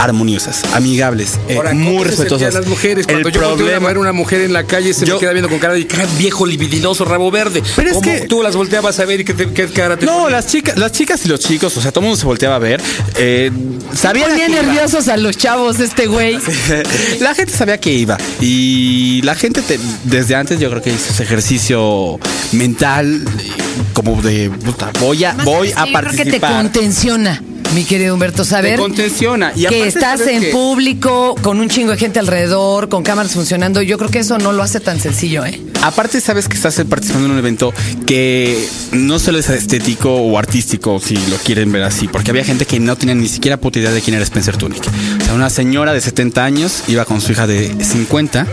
armoniosas, 0.04 0.64
amigables, 0.74 1.40
eh, 1.48 1.56
Ahora, 1.56 1.70
¿cómo 1.72 1.92
muy 1.92 2.04
respetuosas. 2.04 2.54
las 2.54 2.68
mujeres 2.68 3.06
cuando 3.08 3.28
El 3.30 3.34
yo 3.34 3.42
volteo 3.42 3.54
a 3.54 3.58
problema- 3.58 3.88
ver 3.88 3.98
una 3.98 4.12
mujer 4.14 4.42
en 4.42 4.54
la 4.54 4.64
calle 4.66 4.94
se 4.94 5.06
Yo- 5.06 5.16
me 5.16 5.20
queda 5.22 5.32
viendo 5.32 5.50
con 5.50 5.60
cara 5.60 5.74
de 5.74 5.88
cara 5.88 6.06
viejo 6.18 6.46
libidinoso 6.46 7.06
rabo 7.06 7.32
verde. 7.32 7.64
Pero 7.76 7.90
es 7.90 7.94
¿Cómo 7.96 8.12
que- 8.12 8.22
tú 8.28 8.44
las 8.44 8.56
volteabas 8.56 9.00
a 9.00 9.06
ver 9.06 9.22
y 9.22 9.24
qué, 9.26 9.34
te- 9.34 9.52
qué 9.52 9.68
cara 9.68 9.98
te 9.98 10.06
No, 10.06 10.14
ponía? 10.24 10.30
las 10.32 10.48
chicas, 10.48 10.78
las 10.78 10.92
chicas 10.92 11.26
y 11.26 11.30
los 11.30 11.40
chicos, 11.40 11.76
o 11.78 11.82
sea, 11.82 11.92
todo 11.92 12.02
el 12.02 12.08
mundo 12.08 12.20
se 12.20 12.26
volteaba 12.26 12.56
a 12.56 12.60
ver. 12.60 12.82
Eh, 13.18 13.52
sabían 13.96 14.30
Ponía 14.32 14.46
a 14.46 14.48
qué 14.48 14.54
iba. 14.54 14.62
nerviosos 14.64 15.08
a 15.08 15.18
los 15.18 15.38
chavos 15.38 15.80
este 15.80 16.08
güey. 16.08 16.38
La 17.20 17.34
gente 17.36 17.54
sabía 17.54 17.80
que 17.80 17.92
iba 17.92 18.18
y 18.42 19.22
la 19.24 19.36
gente 19.36 19.62
te- 19.62 19.80
desde 20.04 20.36
antes 20.36 20.60
yo 20.60 20.70
creo 20.70 20.82
que 20.82 20.90
hizo 20.92 21.12
ese 21.14 21.24
ejercicio 21.24 22.20
mental 22.52 23.24
eh, 23.40 23.52
como 23.94 24.22
de 24.22 24.50
puta, 24.50 24.92
voy 25.00 25.24
a 25.24 25.30
Además, 25.30 25.46
voy 25.46 25.70
¿sabes 25.70 25.78
a 25.82 25.86
qué? 25.86 25.92
Yo 25.94 26.00
creo 26.00 26.12
que 26.12 26.18
te 26.32 26.40
participar. 26.40 26.52
Mi 27.74 27.84
querido 27.86 28.14
Humberto, 28.14 28.46
saber 28.46 28.76
Te 28.76 28.82
contensiona 28.82 29.52
y 29.56 29.66
que 29.66 29.88
estás 29.88 30.22
en 30.22 30.42
que- 30.42 30.48
público 30.52 31.36
con 31.42 31.60
un 31.60 31.70
chingo 31.70 31.92
de 31.92 31.98
gente 31.98 32.20
alrededor, 32.20 32.90
con 32.90 33.04
cámaras 33.04 33.34
funcionando. 33.34 33.82
Yo 33.82 33.98
creo 33.98 34.10
que 34.10 34.20
eso 34.20 34.38
no 34.38 34.52
lo 34.54 34.64
hace 34.64 34.80
tan 34.80 35.00
sencillo, 35.00 35.46
¿eh? 35.46 35.60
Aparte, 35.82 36.22
sabes 36.22 36.48
que 36.48 36.56
estás 36.56 36.76
participando 36.88 37.26
en 37.28 37.32
un 37.34 37.38
evento 37.40 37.74
que 38.06 38.68
no 38.92 39.20
solo 39.20 39.40
es 39.40 39.50
estético 39.50 40.14
o 40.16 40.38
artístico, 40.38 41.00
si 41.00 41.16
lo 41.16 41.36
quieren 41.38 41.72
ver 41.72 41.84
así, 41.84 42.08
porque 42.08 42.32
había 42.32 42.46
gente 42.46 42.66
que 42.66 42.80
no 42.80 42.96
tenía 42.96 43.16
ni 43.16 43.28
siquiera 43.28 43.58
puta 43.58 43.80
idea 43.80 43.92
de 43.92 44.02
quién 44.02 44.16
era 44.16 44.24
Spencer 44.24 44.56
Tunick. 44.56 44.84
Una 45.34 45.50
señora 45.50 45.94
de 45.94 46.02
70 46.02 46.44
años 46.44 46.84
iba 46.88 47.06
con 47.06 47.20
su 47.20 47.32
hija 47.32 47.48
de 47.48 47.74
50 47.84 48.46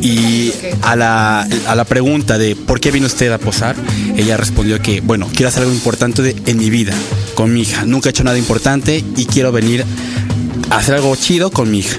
y 0.00 0.52
a 0.82 0.96
la, 0.96 1.42
a 1.66 1.74
la 1.74 1.84
pregunta 1.84 2.38
de 2.38 2.56
¿por 2.56 2.80
qué 2.80 2.90
vino 2.90 3.06
usted 3.06 3.30
a 3.30 3.38
posar? 3.38 3.76
Ella 4.16 4.36
respondió 4.36 4.80
que, 4.80 5.00
bueno, 5.00 5.28
quiero 5.32 5.48
hacer 5.48 5.62
algo 5.62 5.74
importante 5.74 6.22
de- 6.22 6.36
en 6.46 6.56
mi 6.58 6.70
vida 6.70 6.94
con 7.34 7.52
mi 7.52 7.62
hija. 7.62 7.84
Nunca 7.84 8.08
he 8.08 8.10
hecho 8.10 8.24
nada 8.24 8.38
importante 8.38 9.04
y 9.16 9.26
quiero 9.26 9.52
venir 9.52 9.84
a 10.70 10.76
hacer 10.78 10.94
algo 10.94 11.14
chido 11.16 11.50
con 11.50 11.70
mi 11.70 11.80
hija. 11.80 11.96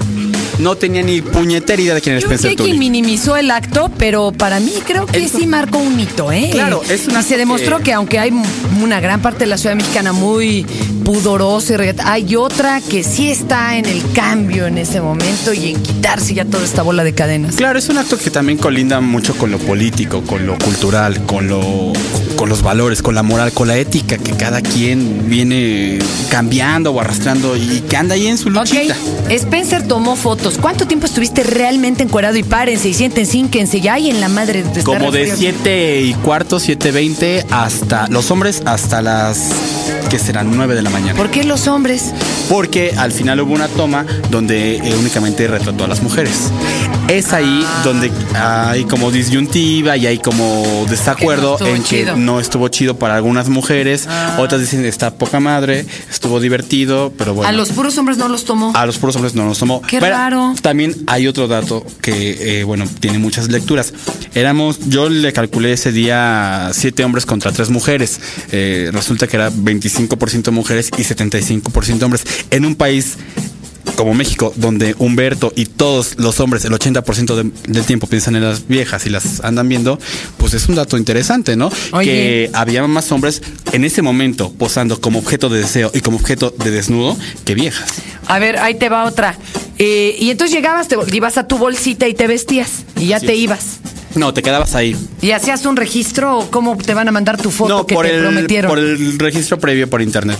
No 0.58 0.74
tenía 0.74 1.02
ni 1.02 1.20
puñetera 1.20 1.82
idea 1.82 1.94
de 1.94 2.00
quién 2.00 2.14
era 2.16 2.22
Yo 2.22 2.28
creo 2.28 2.38
que 2.40 2.48
Spencer 2.48 2.78
minimizó 2.78 3.36
el 3.36 3.50
acto, 3.50 3.90
pero 3.98 4.32
para 4.32 4.58
mí 4.58 4.72
creo 4.86 5.04
que 5.04 5.18
Eso- 5.24 5.36
sí 5.38 5.46
marcó 5.46 5.76
un 5.78 6.00
hito, 6.00 6.32
¿eh? 6.32 6.48
Claro, 6.50 6.82
es 6.88 7.06
un 7.06 7.12
y 7.12 7.16
acto 7.16 7.28
se 7.28 7.36
demostró 7.36 7.76
que- 7.78 7.84
que... 7.84 7.92
aunque 7.92 8.18
hay 8.18 8.32
una 8.82 8.98
gran 9.00 9.20
parte 9.20 9.40
de 9.40 9.46
la 9.48 9.58
ciudad 9.58 9.76
mexicana 9.76 10.12
muy 10.14 10.64
pudorosa 11.04 11.74
y 11.74 11.76
regata, 11.76 12.12
hay 12.12 12.36
otra 12.36 12.80
que 12.80 13.02
sí 13.02 13.30
está 13.30 13.76
en 13.76 13.86
el 13.86 14.02
cambio 14.12 14.66
en 14.66 14.78
ese 14.78 15.00
momento 15.00 15.52
y 15.52 15.70
en 15.70 15.82
quitarse 15.82 16.34
ya 16.34 16.44
toda 16.44 16.64
esta 16.64 16.82
bola 16.82 17.04
de 17.04 17.14
cadenas. 17.14 17.56
Claro, 17.56 17.78
es 17.78 17.88
un 17.88 17.98
acto 17.98 18.18
que 18.18 18.30
también 18.30 18.58
colinda 18.58 19.00
mucho 19.00 19.36
con 19.36 19.50
lo 19.50 19.58
político, 19.58 20.22
con 20.22 20.46
lo 20.46 20.58
cultural, 20.58 21.24
con 21.26 21.48
lo 21.48 21.92
con 22.36 22.48
los 22.48 22.62
valores, 22.62 23.02
con 23.02 23.14
la 23.14 23.22
moral, 23.22 23.52
con 23.52 23.68
la 23.68 23.76
ética 23.76 24.18
que 24.18 24.32
cada 24.32 24.60
quien 24.60 25.28
viene 25.28 25.98
cambiando 26.30 26.92
o 26.92 27.00
arrastrando 27.00 27.56
y 27.56 27.82
que 27.88 27.96
anda 27.96 28.14
ahí 28.14 28.26
en 28.26 28.38
su 28.38 28.50
luchita. 28.50 28.94
Ok, 28.94 29.30
Spencer 29.30 29.86
tomó 29.86 30.16
fotos. 30.16 30.58
¿Cuánto 30.60 30.86
tiempo 30.86 31.06
estuviste 31.06 31.42
realmente 31.42 32.02
encuerado? 32.02 32.36
Y 32.36 32.42
párense, 32.42 32.88
y 32.88 32.94
siéntense, 32.94 33.38
ínquense, 33.38 33.80
ya 33.80 33.94
hay 33.94 34.10
en 34.10 34.20
la 34.20 34.28
madre 34.28 34.62
de 34.62 34.82
Como 34.84 35.10
de 35.10 35.24
frío. 35.24 35.36
7 35.36 36.02
y 36.02 36.14
cuarto, 36.14 36.60
7 36.60 36.92
veinte 36.92 37.46
hasta 37.50 38.06
los 38.08 38.30
hombres 38.30 38.62
hasta 38.64 39.02
las 39.02 39.50
que 40.10 40.18
serán 40.18 40.54
9 40.54 40.74
de 40.74 40.82
la 40.82 40.90
mañana. 40.90 41.14
¿Por 41.14 41.30
qué 41.30 41.44
los 41.44 41.66
hombres? 41.66 42.12
Porque 42.48 42.92
al 42.96 43.12
final 43.12 43.40
hubo 43.40 43.52
una 43.52 43.68
toma 43.68 44.06
donde 44.30 44.76
eh, 44.76 44.94
únicamente 44.98 45.48
retrató 45.48 45.84
a 45.84 45.88
las 45.88 46.02
mujeres. 46.02 46.50
Es 47.08 47.32
ahí 47.32 47.62
Ah. 47.64 47.82
donde 47.84 48.10
hay 48.34 48.84
como 48.84 49.12
disyuntiva 49.12 49.96
y 49.96 50.06
hay 50.08 50.18
como 50.18 50.86
desacuerdo 50.90 51.56
Que 51.56 51.64
no 51.64 51.70
en 51.76 51.82
que 51.84 52.00
chido. 52.00 52.16
no 52.16 52.40
estuvo 52.40 52.66
chido 52.66 52.98
para 52.98 53.14
algunas 53.14 53.48
mujeres. 53.48 54.06
Ah. 54.08 54.36
Otras 54.40 54.60
dicen 54.60 54.84
está 54.84 55.14
poca 55.14 55.38
madre, 55.38 55.86
estuvo 56.10 56.40
divertido, 56.40 57.12
pero 57.16 57.32
bueno. 57.32 57.48
A 57.48 57.52
los 57.52 57.68
puros 57.70 57.96
hombres 57.98 58.18
no 58.18 58.26
los 58.28 58.44
tomó. 58.44 58.72
A 58.74 58.84
los 58.86 58.98
puros 58.98 59.14
hombres 59.14 59.36
no 59.36 59.44
nos 59.44 59.58
tomó. 59.58 59.82
Qué 59.82 60.00
raro. 60.00 60.54
También 60.62 60.96
hay 61.06 61.28
otro 61.28 61.46
dato 61.46 61.86
que, 62.02 62.60
eh, 62.60 62.64
bueno, 62.64 62.84
tiene 62.98 63.18
muchas 63.20 63.48
lecturas. 63.50 63.92
Éramos, 64.34 64.80
yo 64.88 65.08
le 65.08 65.32
calculé 65.32 65.72
ese 65.74 65.92
día 65.92 66.70
siete 66.72 67.04
hombres 67.04 67.24
contra 67.24 67.52
tres 67.52 67.70
mujeres. 67.70 68.20
Eh, 68.50 68.90
resulta 68.92 69.28
que 69.28 69.36
era 69.36 69.50
25% 69.52 70.50
mujeres 70.50 70.90
y 70.98 71.02
75% 71.04 72.04
hombres. 72.04 72.24
En 72.50 72.64
un 72.64 72.74
país 72.74 73.16
como 73.94 74.12
México, 74.14 74.52
donde 74.56 74.94
Humberto 74.98 75.52
y 75.56 75.66
todos 75.66 76.14
los 76.18 76.40
hombres, 76.40 76.64
el 76.64 76.72
80% 76.72 77.36
de- 77.36 77.50
del 77.72 77.84
tiempo 77.84 78.06
piensan 78.06 78.36
en 78.36 78.42
las 78.44 78.66
viejas 78.68 79.06
y 79.06 79.10
las 79.10 79.40
andan 79.44 79.68
viendo, 79.68 79.98
pues 80.36 80.54
es 80.54 80.68
un 80.68 80.74
dato 80.74 80.98
interesante, 80.98 81.56
¿no? 81.56 81.70
Oye. 81.92 82.06
Que 82.10 82.50
había 82.52 82.86
más 82.86 83.10
hombres 83.12 83.42
en 83.72 83.84
ese 83.84 84.02
momento 84.02 84.52
posando 84.58 85.00
como 85.00 85.18
objeto 85.18 85.48
de 85.48 85.60
deseo 85.60 85.90
y 85.94 86.00
como 86.00 86.16
objeto 86.18 86.50
de 86.62 86.70
desnudo 86.70 87.16
que 87.44 87.54
viejas. 87.54 87.88
A 88.26 88.38
ver, 88.38 88.58
ahí 88.58 88.74
te 88.74 88.88
va 88.88 89.04
otra. 89.04 89.36
Eh, 89.78 90.16
y 90.18 90.30
entonces 90.30 90.54
llegabas, 90.54 90.88
te 90.88 90.96
ibas 91.12 91.38
a 91.38 91.46
tu 91.46 91.58
bolsita 91.58 92.08
y 92.08 92.14
te 92.14 92.26
vestías. 92.26 92.84
Y 92.98 93.06
ya 93.08 93.20
Sí. 93.20 93.26
te 93.26 93.36
ibas. 93.36 93.78
No, 94.14 94.32
te 94.32 94.42
quedabas 94.42 94.74
ahí. 94.74 94.96
¿Y 95.20 95.32
hacías 95.32 95.66
un 95.66 95.76
registro 95.76 96.38
o 96.38 96.50
cómo 96.50 96.76
te 96.78 96.94
van 96.94 97.06
a 97.08 97.12
mandar 97.12 97.36
tu 97.40 97.50
foto 97.50 97.68
no, 97.78 97.86
que 97.86 97.94
por 97.94 98.06
te 98.06 98.14
el, 98.16 98.22
prometieron? 98.22 98.68
por 98.70 98.78
el 98.78 99.18
registro 99.18 99.58
previo 99.58 99.90
por 99.90 100.00
internet. 100.00 100.38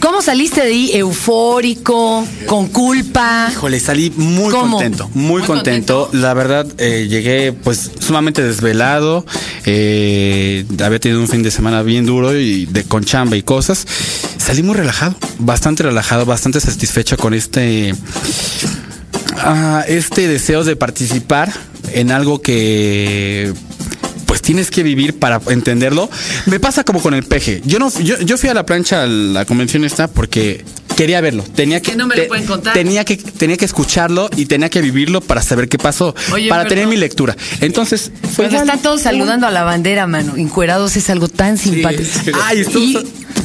¿Cómo 0.00 0.22
saliste 0.22 0.60
de 0.62 0.66
ahí? 0.68 0.90
¿Eufórico? 0.94 2.26
¿Con 2.46 2.68
culpa? 2.68 3.48
Híjole, 3.52 3.78
salí 3.80 4.10
muy 4.16 4.50
¿Cómo? 4.50 4.76
contento, 4.78 5.10
muy, 5.14 5.24
Muy 5.40 5.42
contento. 5.42 6.04
contento. 6.04 6.26
La 6.26 6.34
verdad, 6.34 6.66
eh, 6.78 7.06
llegué 7.08 7.52
pues 7.52 7.90
sumamente 8.00 8.42
desvelado. 8.42 9.24
eh, 9.66 10.64
había 10.82 10.98
tenido 10.98 11.20
un 11.20 11.28
fin 11.28 11.42
de 11.42 11.50
semana 11.50 11.82
bien 11.82 12.06
duro 12.06 12.34
y 12.38 12.66
de 12.66 12.84
con 12.84 13.04
chamba 13.04 13.36
y 13.36 13.42
cosas. 13.42 13.86
Salí 14.38 14.62
muy 14.62 14.74
relajado, 14.74 15.14
bastante 15.38 15.82
relajado, 15.82 16.24
bastante 16.24 16.60
satisfecho 16.60 17.16
con 17.16 17.34
este 17.34 17.94
ah, 19.38 19.84
este 19.86 20.28
deseo 20.28 20.64
de 20.64 20.76
participar 20.76 21.52
en 21.92 22.10
algo 22.10 22.40
que 22.40 23.52
tienes 24.50 24.68
que 24.72 24.82
vivir 24.82 25.16
para 25.16 25.40
entenderlo. 25.50 26.10
Me 26.46 26.58
pasa 26.58 26.82
como 26.82 27.00
con 27.00 27.14
el 27.14 27.22
peje. 27.22 27.62
Yo 27.64 27.78
no 27.78 27.88
yo, 28.00 28.18
yo 28.18 28.36
fui 28.36 28.48
a 28.48 28.54
la 28.54 28.66
plancha 28.66 29.04
a 29.04 29.06
la 29.06 29.44
convención 29.44 29.84
esta 29.84 30.08
porque 30.08 30.64
quería 30.96 31.20
verlo. 31.20 31.44
Tenía 31.54 31.80
que 31.80 31.92
Que 31.92 31.96
no 31.96 32.08
me 32.08 32.16
lo 32.16 32.22
te- 32.22 32.26
pueden 32.28 32.46
contar. 32.46 32.72
Tenía 32.74 33.04
que 33.04 33.16
tenía 33.16 33.56
que 33.56 33.64
escucharlo 33.64 34.28
y 34.36 34.46
tenía 34.46 34.68
que 34.68 34.80
vivirlo 34.82 35.20
para 35.20 35.40
saber 35.40 35.68
qué 35.68 35.78
pasó, 35.78 36.16
Oye, 36.32 36.48
para 36.48 36.62
perdón. 36.64 36.68
tener 36.78 36.86
mi 36.88 36.96
lectura. 36.96 37.36
Entonces, 37.60 38.10
fue 38.34 38.46
igual. 38.46 38.62
están 38.62 38.82
todos 38.82 39.02
saludando 39.02 39.46
a 39.46 39.52
la 39.52 39.62
bandera, 39.62 40.08
mano, 40.08 40.34
encuerados 40.36 40.96
es 40.96 41.08
algo 41.10 41.28
tan 41.28 41.56
simpático. 41.56 42.02
sí. 42.24 42.32
Ay, 42.42 42.62
y 42.76 42.96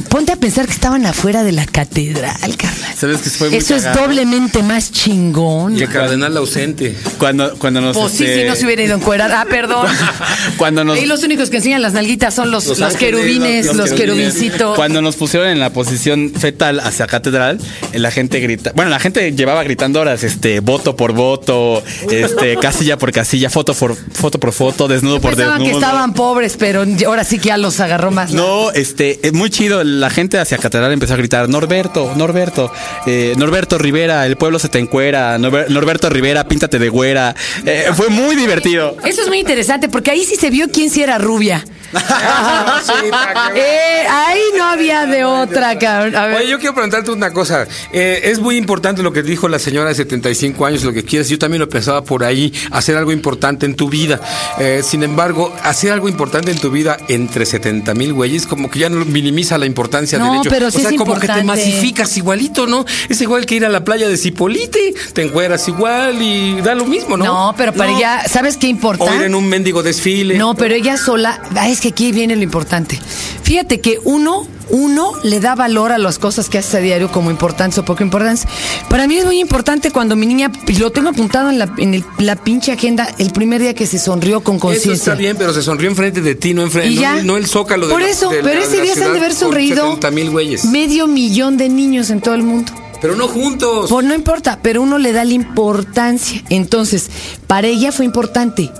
ponte 0.08 0.32
a 0.32 0.36
pensar 0.36 0.66
que 0.66 0.72
estaban 0.72 1.04
afuera 1.06 1.42
de 1.42 1.52
la 1.52 1.66
catedral, 1.66 2.56
carnal. 2.56 2.94
¿Sabes 2.96 3.20
que 3.20 3.30
fue 3.30 3.48
muy 3.50 3.58
Eso 3.58 3.74
es 3.74 3.84
doblemente 3.94 4.62
más 4.62 4.90
chingón. 4.92 5.76
Y 5.76 5.82
el 5.82 5.88
cardenal 5.88 6.36
ausente. 6.36 6.96
Cuando 7.18 7.56
cuando 7.58 7.80
nos 7.80 7.96
Pues 7.96 8.12
sí, 8.12 8.24
este, 8.24 8.42
si 8.42 8.48
no 8.48 8.54
se 8.56 8.64
hubiera 8.66 8.82
ido 8.82 8.94
a 8.94 8.98
encuerar. 8.98 9.30
Ah, 9.32 9.46
perdón. 9.48 9.86
Cuando 10.56 10.84
nos- 10.84 10.98
Ahí 10.98 11.06
los 11.06 11.22
únicos 11.22 11.50
que 11.50 11.56
enseñan 11.58 11.82
las 11.82 11.92
nalguitas 11.92 12.34
son 12.34 12.50
los, 12.50 12.66
los, 12.66 12.78
Los 12.78 12.94
ángeles, 12.94 13.16
querubines, 13.20 13.66
los, 13.66 13.76
los- 13.76 13.90
los 13.90 13.98
querubines. 14.00 14.34
querubincitos. 14.34 14.76
Cuando 14.76 15.02
nos 15.02 15.16
pusieron 15.16 15.48
en 15.48 15.58
la 15.60 15.70
posición 15.70 16.32
fetal 16.38 16.80
hacia 16.80 17.06
catedral, 17.06 17.58
eh, 17.92 17.98
la 17.98 18.10
gente 18.10 18.40
grita, 18.40 18.72
bueno, 18.74 18.90
la 18.90 18.98
gente 19.00 19.32
llevaba 19.32 19.62
gritando 19.64 20.00
horas, 20.00 20.22
este, 20.22 20.60
voto 20.60 20.96
por 20.96 21.12
voto, 21.12 21.82
este, 22.10 22.56
casilla 22.60 22.96
por 22.98 23.12
casilla, 23.12 23.50
foto 23.50 23.74
por 23.74 23.96
foto 23.96 24.38
por 24.40 24.52
foto, 24.52 24.88
desnudo 24.88 25.20
por 25.20 25.32
Pensaban 25.34 25.58
desnudo. 25.58 25.78
que 25.80 25.84
estaban 25.84 26.14
pobres, 26.14 26.56
pero 26.58 26.84
ahora 27.06 27.24
sí 27.24 27.38
que 27.38 27.48
ya 27.48 27.56
los 27.58 27.80
agarró 27.80 28.10
más. 28.10 28.30
la- 28.32 28.36
No, 28.40 28.70
este, 28.72 29.20
es 29.26 29.32
muy 29.32 29.50
chido. 29.50 29.82
La 30.00 30.10
gente 30.10 30.38
hacia 30.38 30.58
Catedral 30.58 30.92
empezó 30.92 31.14
a 31.14 31.16
gritar, 31.16 31.48
Norberto, 31.48 32.12
Norberto, 32.16 32.72
eh, 33.06 33.34
Norberto 33.36 33.78
Rivera, 33.78 34.26
el 34.26 34.36
pueblo 34.36 34.58
se 34.58 34.68
te 34.68 34.78
encuera, 34.78 35.36
Norber- 35.38 35.68
Norberto 35.68 36.08
Rivera, 36.10 36.46
píntate 36.46 36.78
de 36.78 36.88
güera. 36.88 37.34
Eh, 37.64 37.86
fue 37.94 38.08
muy 38.08 38.34
divertido. 38.36 38.96
Eso 39.04 39.22
es 39.22 39.28
muy 39.28 39.38
interesante 39.38 39.88
porque 39.88 40.10
ahí 40.10 40.24
sí 40.24 40.36
se 40.36 40.50
vio 40.50 40.68
quién 40.70 40.90
sí 40.90 41.02
era 41.02 41.18
rubia. 41.18 41.64
No 41.96 42.84
había 45.02 45.14
de 45.16 45.24
otra, 45.24 45.78
cabrón. 45.78 46.16
A 46.16 46.26
ver. 46.26 46.36
Oye, 46.38 46.48
yo 46.48 46.58
quiero 46.58 46.74
preguntarte 46.74 47.10
una 47.10 47.32
cosa. 47.32 47.66
Eh, 47.92 48.20
es 48.24 48.38
muy 48.40 48.56
importante 48.56 49.02
lo 49.02 49.12
que 49.12 49.22
dijo 49.22 49.48
la 49.48 49.58
señora 49.58 49.88
de 49.90 49.94
75 49.94 50.66
años, 50.66 50.84
lo 50.84 50.92
que 50.92 51.04
quieres. 51.04 51.28
Yo 51.28 51.38
también 51.38 51.60
lo 51.60 51.68
pensaba 51.68 52.02
por 52.04 52.24
ahí, 52.24 52.52
hacer 52.70 52.96
algo 52.96 53.12
importante 53.12 53.66
en 53.66 53.74
tu 53.76 53.88
vida. 53.88 54.20
Eh, 54.58 54.82
sin 54.84 55.02
embargo, 55.02 55.54
hacer 55.62 55.92
algo 55.92 56.08
importante 56.08 56.50
en 56.50 56.58
tu 56.58 56.70
vida 56.70 56.96
entre 57.08 57.46
70 57.46 57.94
mil 57.94 58.12
güeyes, 58.12 58.46
como 58.46 58.70
que 58.70 58.78
ya 58.80 58.88
no 58.88 59.04
minimiza 59.04 59.58
la 59.58 59.66
importancia 59.66 60.18
No, 60.18 60.30
del 60.32 60.40
hecho. 60.40 60.50
pero 60.50 60.70
sí 60.70 60.78
o 60.78 60.80
sea, 60.80 60.90
es 60.90 60.96
como 60.96 61.14
que 61.14 61.26
te 61.26 61.38
importante. 61.38 61.44
masificas 61.66 62.16
igualito, 62.16 62.66
¿no? 62.66 62.84
Es 63.08 63.20
igual 63.20 63.46
que 63.46 63.56
ir 63.56 63.64
a 63.64 63.68
la 63.68 63.84
playa 63.84 64.08
de 64.08 64.16
Cipolite, 64.16 64.94
te 65.12 65.22
encueras 65.22 65.66
igual 65.68 66.20
y 66.22 66.60
da 66.60 66.74
lo 66.74 66.84
mismo, 66.86 67.16
¿no? 67.16 67.24
No, 67.24 67.54
pero 67.56 67.72
para 67.72 67.90
No. 67.90 67.98
ella, 67.98 68.22
¿sabes 68.28 68.56
qué 68.56 68.66
importa? 68.66 69.04
O 69.04 69.14
ir 69.14 69.22
en 69.22 69.34
un 69.34 69.46
mendigo 69.48 69.82
desfile. 69.82 70.36
No, 70.38 70.54
pero 70.54 70.74
ella 70.74 70.96
sola, 70.96 71.40
ah, 71.56 71.68
es 71.68 71.80
que 71.80 71.88
aquí 71.88 72.12
viene 72.12 72.36
lo 72.36 72.42
importante. 72.42 72.98
Fíjate 73.42 73.80
que 73.80 73.98
uno, 74.04 74.46
uno 74.70 75.12
le 75.22 75.40
da 75.40 75.54
valor 75.54 75.92
a 75.92 75.98
las 75.98 76.18
cosas 76.18 76.48
que 76.48 76.58
haces 76.58 76.74
a 76.74 76.78
diario 76.78 77.10
como 77.10 77.30
importantes 77.30 77.78
o 77.78 77.84
poco 77.84 78.02
importantes. 78.02 78.46
Para 78.88 79.06
mí 79.06 79.16
es 79.16 79.24
muy 79.24 79.38
importante 79.40 79.90
cuando 79.90 80.16
mi 80.16 80.26
niña, 80.26 80.50
lo 80.78 80.90
tengo 80.92 81.10
apuntado 81.10 81.50
en 81.50 81.58
la, 81.58 81.72
en 81.78 81.94
el- 81.94 82.04
la 82.18 82.36
pinche 82.36 82.72
agenda, 82.72 83.08
el 83.18 83.30
primer 83.30 83.60
día 83.60 83.74
que 83.74 83.86
se 83.86 83.98
sonrió 83.98 84.42
con 84.42 84.56
Eso 84.56 84.66
está 84.68 84.74
conciencia. 84.88 85.14
bien, 85.14 85.36
pero 85.36 85.52
se 85.52 85.62
sonrió 85.62 85.88
enfrente 85.88 86.20
de 86.20 86.34
ti, 86.34 86.54
no 86.54 86.62
enfrente, 86.62 86.90
Y 86.92 86.96
ya. 86.96 87.22
no 87.22 87.36
el 87.36 87.46
zócalo 87.46 87.86
de 87.86 87.92
Por 87.92 88.02
la- 88.02 88.08
eso, 88.08 88.30
de 88.30 88.42
pero 88.42 88.60
ese 88.60 88.80
día 88.82 88.94
se 88.94 89.04
han 89.04 89.12
de 89.12 89.18
haber 89.18 89.34
sonreído 89.34 89.84
70 89.84 90.10
mil 90.10 90.30
güeyes. 90.30 90.64
medio 90.66 91.06
millón 91.06 91.56
de 91.56 91.68
niños 91.68 92.10
en 92.10 92.20
todo 92.20 92.34
el 92.34 92.42
mundo. 92.42 92.72
Pero 93.00 93.14
no 93.14 93.28
juntos. 93.28 93.90
Pues 93.90 94.06
no 94.06 94.14
importa, 94.14 94.58
pero 94.62 94.80
uno 94.82 94.98
le 94.98 95.12
da 95.12 95.22
la 95.24 95.34
importancia. 95.34 96.42
Entonces, 96.48 97.08
para 97.46 97.66
ella 97.68 97.92
fue 97.92 98.04
importante, 98.06 98.70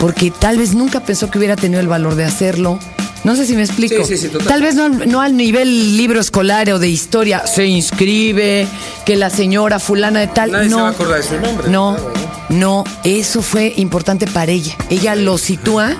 porque 0.00 0.30
tal 0.30 0.56
vez 0.58 0.74
nunca 0.74 1.00
pensó 1.00 1.30
que 1.30 1.38
hubiera 1.38 1.54
tenido 1.54 1.80
el 1.80 1.86
valor 1.88 2.14
de 2.14 2.24
hacerlo. 2.24 2.78
No 3.24 3.36
sé 3.36 3.46
si 3.46 3.54
me 3.56 3.62
explico. 3.62 4.04
Sí, 4.04 4.16
sí, 4.16 4.28
sí. 4.28 4.38
Tal 4.46 4.62
vez 4.62 4.74
no, 4.74 4.88
no 4.88 5.20
al 5.20 5.36
nivel 5.36 5.96
libro 5.96 6.20
escolar 6.20 6.70
o 6.70 6.78
de 6.78 6.88
historia, 6.88 7.46
se 7.46 7.66
inscribe, 7.66 8.66
que 9.04 9.16
la 9.16 9.30
señora 9.30 9.78
fulana 9.78 10.20
de 10.20 10.28
tal. 10.28 10.52
Nadie 10.52 10.68
no, 10.68 10.76
se 10.76 10.82
va 10.82 10.88
a 10.88 10.92
acordar 10.92 11.16
de 11.18 11.22
su 11.28 11.40
nombre. 11.40 11.68
No, 11.68 11.96
Claro, 11.96 12.12
no, 12.50 12.84
eso 13.04 13.42
fue 13.42 13.74
importante 13.76 14.26
para 14.26 14.50
ella. 14.52 14.74
Ella 14.88 15.14
lo 15.14 15.36
sitúa 15.36 15.94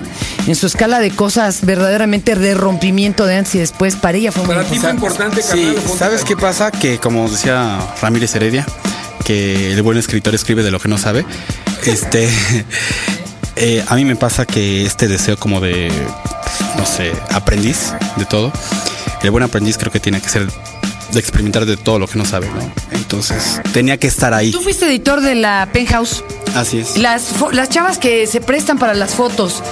en 0.47 0.55
su 0.55 0.65
escala 0.67 0.99
de 0.99 1.11
cosas 1.11 1.63
verdaderamente 1.65 2.35
de 2.35 2.53
rompimiento 2.55 3.25
de 3.25 3.35
antes 3.35 3.55
y 3.55 3.59
después. 3.59 3.95
Para 3.95 4.17
ella 4.17 4.31
fue 4.31 4.45
muy 4.45 4.55
Para 4.55 4.67
ti 4.67 4.79
fue 4.79 4.89
importante. 4.89 5.41
importante, 5.41 5.75
Sí, 5.87 5.97
¿sabes 5.97 6.23
qué 6.23 6.35
pasa? 6.35 6.71
Que 6.71 6.97
como 6.97 7.29
decía 7.29 7.79
Ramírez 8.01 8.33
Heredia, 8.35 8.65
que 9.25 9.73
el 9.73 9.81
buen 9.83 9.97
escritor 9.97 10.33
escribe 10.33 10.63
de 10.63 10.71
lo 10.71 10.79
que 10.79 10.87
no 10.87 10.97
sabe. 10.97 11.25
Este, 11.85 12.29
eh, 13.55 13.83
a 13.87 13.95
mí 13.95 14.05
me 14.05 14.15
pasa 14.15 14.45
que 14.45 14.85
este 14.85 15.07
deseo 15.07 15.37
como 15.37 15.61
de, 15.61 15.91
no 16.77 16.85
sé, 16.85 17.11
aprendiz 17.31 17.93
de 18.15 18.25
todo. 18.25 18.51
El 19.21 19.31
buen 19.31 19.43
aprendiz 19.43 19.77
creo 19.77 19.91
que 19.91 19.99
tiene 19.99 20.21
que 20.21 20.29
ser 20.29 20.47
de 21.11 21.19
experimentar 21.19 21.65
de 21.65 21.77
todo 21.77 21.99
lo 21.99 22.07
que 22.07 22.17
no 22.17 22.25
sabe, 22.25 22.47
¿no? 22.49 22.71
Entonces 22.91 23.61
tenía 23.73 23.97
que 23.97 24.07
estar 24.07 24.33
ahí. 24.33 24.51
Tú 24.51 24.61
fuiste 24.61 24.85
editor 24.85 25.21
de 25.21 25.35
la 25.35 25.69
Penthouse. 25.73 26.23
Así 26.55 26.79
es. 26.79 26.97
Las, 26.97 27.33
las 27.51 27.69
chavas 27.69 27.97
que 27.97 28.27
se 28.27 28.41
prestan 28.41 28.77
para 28.77 28.93
las 28.93 29.15
fotos, 29.15 29.63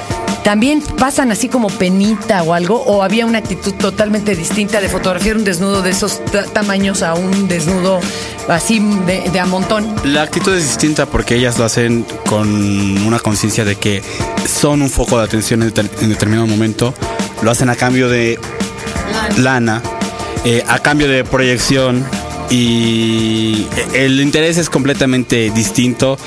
¿también 0.47 0.81
pasan 0.97 1.29
así 1.29 1.49
como 1.49 1.67
penita 1.67 2.41
o 2.41 2.53
algo? 2.53 2.81
¿O 2.83 3.03
había 3.03 3.25
una 3.25 3.39
actitud 3.39 3.73
totalmente 3.73 4.33
distinta 4.33 4.79
de 4.79 4.87
fotografiar 4.87 5.35
un 5.35 5.43
desnudo 5.43 5.81
de 5.81 5.89
esos 5.89 6.23
ta- 6.23 6.45
tamaños 6.45 7.03
a 7.03 7.15
un 7.15 7.49
desnudo 7.49 7.99
así 8.47 8.79
de, 9.05 9.37
a 9.41 9.45
montón? 9.45 9.93
La 10.05 10.21
actitud 10.21 10.55
es 10.55 10.63
distinta 10.63 11.05
porque 11.05 11.35
ellas 11.35 11.57
lo 11.59 11.65
hacen 11.65 12.05
con 12.29 12.47
una 13.05 13.19
conciencia 13.19 13.65
de 13.65 13.75
que 13.75 14.01
son 14.47 14.81
un 14.81 14.89
foco 14.89 15.17
de 15.17 15.25
atención 15.25 15.63
en, 15.63 15.73
deter- 15.73 15.89
en 15.99 16.07
determinado 16.07 16.47
momento. 16.47 16.93
Lo 17.41 17.51
hacen 17.51 17.69
a 17.69 17.75
cambio 17.75 18.07
de 18.07 18.39
lana, 19.39 19.81
eh, 20.45 20.63
a 20.65 20.79
cambio 20.79 21.09
de 21.09 21.25
proyección. 21.25 22.05
Y 22.49 23.67
el 23.93 24.21
interés 24.21 24.57
es 24.57 24.69
completamente 24.69 25.51
distinto. 25.53 26.17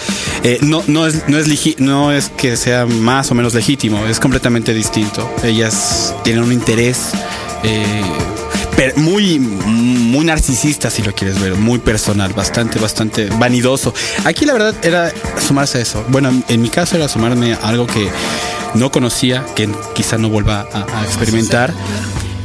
Eh, 0.42 0.59
no, 0.62 0.82
no, 0.87 1.06
es, 1.06 1.28
no, 1.28 1.38
es 1.38 1.80
no 1.80 2.12
es 2.12 2.30
que 2.30 2.56
sea 2.56 2.87
más 2.87 3.30
o 3.30 3.35
menos 3.35 3.54
legítimo, 3.54 4.06
es 4.06 4.18
completamente 4.20 4.73
distinto. 4.73 5.30
Ellas 5.42 6.14
tienen 6.25 6.42
un 6.42 6.52
interés 6.52 7.11
eh, 7.62 8.02
muy, 8.97 9.38
muy 9.38 10.25
narcisista, 10.25 10.90
si 10.90 11.02
lo 11.02 11.14
quieres 11.14 11.38
ver, 11.40 11.54
muy 11.54 11.78
personal, 11.78 12.32
bastante, 12.32 12.78
bastante 12.78 13.28
vanidoso. 13.38 13.92
Aquí 14.25 14.47
la 14.47 14.54
verdad 14.54 14.75
era 14.82 15.12
sumarse 15.47 15.78
a 15.78 15.80
eso. 15.82 16.04
Bueno, 16.09 16.30
en, 16.49 16.62
mi 16.62 16.70
caso 16.70 16.97
era 16.97 17.09
sumarme 17.09 17.52
a 17.52 17.56
algo 17.59 17.87
que 17.87 18.09
no 18.75 18.90
conocía, 18.90 19.44
que 19.54 19.68
quizá 19.94 20.16
no 20.16 20.30
vuelva 20.30 20.66
a 20.73 21.04
experimentar. 21.04 21.75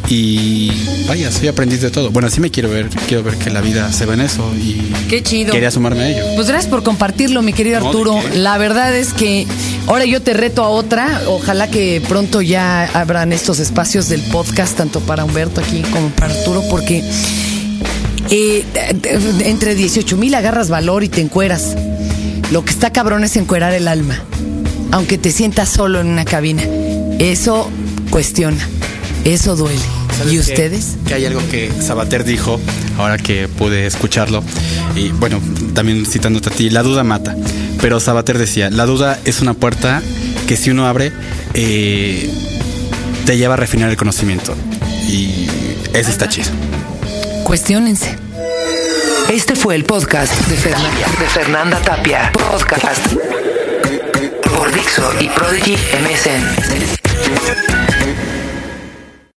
Y 0.07 0.71
vaya, 1.07 1.31
soy 1.31 1.47
aprendiz 1.47 1.81
de 1.81 1.89
todo. 1.89 2.11
Bueno, 2.11 2.27
así 2.27 2.39
me 2.39 2.51
quiero 2.51 2.69
ver, 2.69 2.89
quiero 3.07 3.23
ver 3.23 3.35
que 3.37 3.49
la 3.49 3.61
vida 3.61 3.91
se 3.91 4.05
va 4.05 4.13
en 4.13 4.21
eso 4.21 4.51
y 4.55 4.93
Qué 5.09 5.23
chido. 5.23 5.51
quería 5.51 5.71
sumarme 5.71 6.03
a 6.03 6.09
ello. 6.09 6.23
Pues 6.35 6.47
gracias 6.47 6.69
por 6.69 6.83
compartirlo, 6.83 7.41
mi 7.41 7.53
querido 7.53 7.79
No, 7.79 7.85
¿de 7.85 7.87
Arturo. 7.89 8.19
La 8.35 8.57
verdad 8.59 8.95
es 8.95 9.13
que 9.13 9.47
ahora 9.87 10.05
yo 10.05 10.21
te 10.21 10.33
reto 10.33 10.63
a 10.63 10.69
otra. 10.69 11.21
Ojalá 11.27 11.69
que 11.69 12.01
pronto 12.07 12.41
ya 12.41 12.85
abran 12.93 13.33
estos 13.33 13.59
espacios 13.59 14.07
del 14.07 14.21
podcast, 14.21 14.77
tanto 14.77 14.99
para 14.99 15.25
Humberto 15.25 15.59
aquí 15.59 15.81
como 15.91 16.09
para 16.09 16.33
Arturo, 16.33 16.61
porque 16.69 17.03
eh, 18.29 18.63
entre 19.39 19.75
18 19.75 20.17
mil 20.17 20.35
agarras 20.35 20.69
valor 20.69 21.03
y 21.03 21.09
te 21.09 21.21
encueras. 21.21 21.75
Lo 22.51 22.63
que 22.63 22.71
está 22.71 22.91
cabrón 22.91 23.23
es 23.23 23.35
encuerar 23.37 23.73
el 23.73 23.87
alma, 23.87 24.19
aunque 24.91 25.17
te 25.17 25.31
sientas 25.31 25.69
solo 25.69 25.99
en 25.99 26.07
una 26.07 26.25
cabina. 26.25 26.61
Eso 27.17 27.69
cuestiona, 28.11 28.67
eso 29.23 29.55
duele. 29.55 29.81
¿Sabes 30.17 30.33
¿Y 30.33 30.39
ustedes? 30.39 30.95
Que 31.07 31.15
hay 31.15 31.25
algo 31.25 31.41
que 31.49 31.71
Sabater 31.81 32.23
dijo, 32.23 32.59
ahora 32.97 33.17
que 33.17 33.47
pude 33.47 33.85
escucharlo, 33.85 34.43
y 34.95 35.09
bueno, 35.09 35.41
también 35.73 36.05
citándote 36.05 36.49
a 36.49 36.51
ti, 36.51 36.69
la 36.69 36.83
duda 36.83 37.03
mata. 37.03 37.35
Pero 37.81 37.99
Sabater 37.99 38.37
decía, 38.37 38.69
la 38.69 38.85
duda 38.85 39.19
es 39.25 39.41
una 39.41 39.53
puerta 39.53 40.01
que 40.47 40.57
si 40.57 40.69
uno 40.69 40.87
abre, 40.87 41.11
eh, 41.53 42.31
te 43.25 43.37
lleva 43.37 43.55
a 43.55 43.57
refinar 43.57 43.89
el 43.89 43.97
conocimiento. 43.97 44.55
Y 45.07 45.47
eso 45.93 46.09
está 46.09 46.29
chido. 46.29 46.49
Cuestiónense. 47.43 48.15
Este 49.29 49.55
fue 49.55 49.75
el 49.75 49.85
podcast 49.85 50.33
de 50.47 50.55
Fernanda, 50.55 51.07
de 51.19 51.27
Fernanda 51.27 51.81
Tapia. 51.81 52.31
Podcast 52.31 53.13
por 54.55 54.73
Dixo 54.73 55.11
y 55.19 55.27
Prodigy 55.29 55.73
MSN. 55.73 57.84